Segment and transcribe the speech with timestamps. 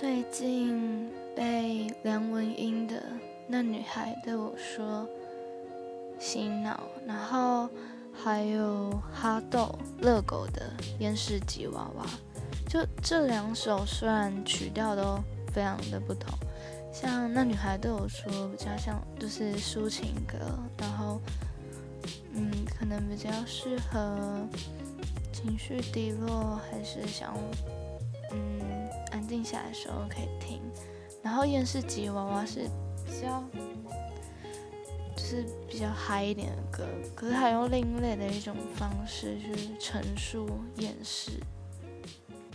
[0.00, 3.02] 最近被梁文音的
[3.46, 5.06] 那女孩对我说
[6.18, 7.68] 洗脑，然后
[8.10, 12.06] 还有哈豆乐狗的烟视吉娃娃，
[12.66, 15.20] 就这两首虽然曲调都
[15.52, 16.32] 非常的不同，
[16.90, 20.38] 像那女孩对我说比较像就是抒情歌，
[20.78, 21.20] 然后
[22.32, 24.48] 嗯可能比较适合
[25.30, 27.36] 情绪低落还是想
[28.32, 28.69] 嗯。
[29.30, 30.60] 静下来的时候可以听，
[31.22, 32.68] 然后厌世吉娃娃是
[33.06, 33.44] 比较，
[35.16, 36.84] 就是比较嗨一点的歌，
[37.14, 40.48] 可是它用另类的一种方式去陈述
[40.78, 41.30] 厌世。